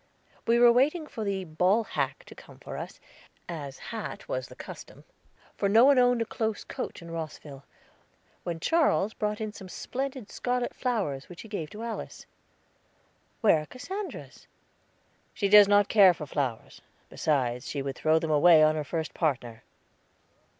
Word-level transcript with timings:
We 0.47 0.57
were 0.57 0.71
waiting 0.71 1.05
for 1.05 1.23
the 1.23 1.43
ball 1.43 1.83
hack 1.83 2.23
to 2.25 2.33
come 2.33 2.57
for 2.57 2.75
us, 2.75 2.99
as 3.47 3.79
that 3.91 4.27
was 4.27 4.47
the 4.47 4.55
custom, 4.55 5.03
for 5.55 5.69
no 5.69 5.85
one 5.85 5.99
owned 5.99 6.23
a 6.23 6.25
close 6.25 6.63
coach 6.63 7.03
in 7.03 7.11
Rosville, 7.11 7.65
when 8.41 8.59
Charles 8.59 9.13
brought 9.13 9.39
in 9.39 9.53
some 9.53 9.69
splendid 9.69 10.31
scarlet 10.31 10.73
flowers 10.73 11.29
which 11.29 11.43
he 11.43 11.47
gave 11.47 11.69
to 11.69 11.83
Alice. 11.83 12.25
"Where 13.41 13.59
are 13.61 13.67
Cassandra's?" 13.67 14.47
"She 15.35 15.47
does 15.49 15.67
not 15.67 15.87
care 15.87 16.15
for 16.15 16.25
flowers; 16.25 16.81
besides, 17.07 17.67
she 17.69 17.83
would 17.83 17.95
throw 17.95 18.17
them 18.17 18.31
away 18.31 18.63
on 18.63 18.73
her 18.73 18.83
first 18.83 19.13
partner." 19.13 19.61